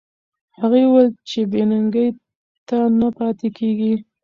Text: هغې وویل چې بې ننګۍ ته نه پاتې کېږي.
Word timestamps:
هغې 0.59 0.81
وویل 0.85 1.09
چې 1.29 1.39
بې 1.51 1.63
ننګۍ 1.71 2.07
ته 2.67 2.77
نه 2.99 3.09
پاتې 3.17 3.47
کېږي. 3.57 3.93